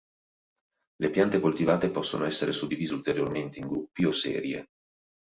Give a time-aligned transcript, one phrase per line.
[0.95, 4.67] Le piante coltivate possono essere suddivise ulteriormente in gruppi o serie.